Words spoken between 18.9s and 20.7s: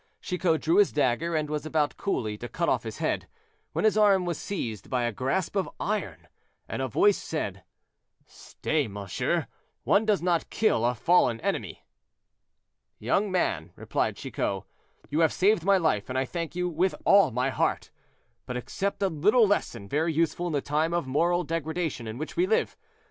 a little lesson very useful in the